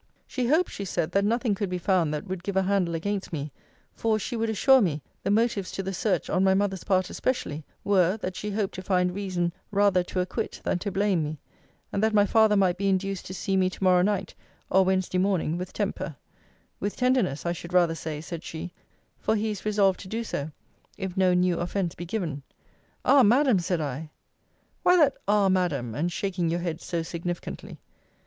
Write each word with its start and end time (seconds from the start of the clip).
She 0.25 0.47
hoped, 0.47 0.71
she 0.71 0.83
said, 0.83 1.11
that 1.11 1.23
nothing 1.23 1.53
could 1.53 1.69
be 1.69 1.77
found 1.77 2.11
that 2.11 2.25
would 2.27 2.41
give 2.41 2.55
a 2.57 2.63
handle 2.63 2.95
against 2.95 3.31
me: 3.31 3.51
for, 3.93 4.17
she 4.17 4.35
would 4.35 4.49
assure 4.49 4.81
me, 4.81 5.03
the 5.21 5.29
motives 5.29 5.69
to 5.73 5.83
the 5.83 5.93
search, 5.93 6.27
on 6.27 6.43
my 6.43 6.55
mother's 6.55 6.83
part 6.83 7.11
especially, 7.11 7.63
were, 7.83 8.17
that 8.17 8.35
she 8.35 8.49
hoped 8.49 8.73
to 8.73 8.81
find 8.81 9.13
reason 9.13 9.53
rather 9.69 10.01
to 10.05 10.19
acquit 10.19 10.59
than 10.63 10.79
to 10.79 10.91
blame 10.91 11.21
me; 11.23 11.37
and 11.93 12.01
that 12.01 12.15
my 12.15 12.25
father 12.25 12.57
might 12.57 12.77
be 12.79 12.89
induced 12.89 13.27
to 13.27 13.33
see 13.35 13.55
my 13.55 13.67
to 13.67 13.83
morrow 13.83 14.01
night, 14.01 14.33
or 14.71 14.83
Wednesday 14.83 15.19
morning, 15.19 15.55
with 15.55 15.71
temper: 15.71 16.15
with 16.79 16.95
tenderness, 16.95 17.45
I 17.45 17.51
should 17.51 17.71
rather 17.71 17.93
say, 17.93 18.21
said 18.21 18.43
she; 18.43 18.73
for 19.19 19.35
he 19.35 19.51
is 19.51 19.65
resolved 19.65 19.99
to 19.99 20.07
do 20.07 20.23
so, 20.23 20.51
if 20.97 21.15
no 21.15 21.35
new 21.35 21.59
offence 21.59 21.93
be 21.93 22.05
given. 22.05 22.41
Ah! 23.05 23.21
Madam, 23.21 23.59
said 23.59 23.79
I 23.79 24.09
Why 24.81 24.95
that 24.97 25.13
Ah! 25.27 25.47
Madam, 25.49 25.93
and 25.93 26.11
shaking 26.11 26.49
your 26.49 26.61
head 26.61 26.81
so 26.81 27.03
significantly? 27.03 27.79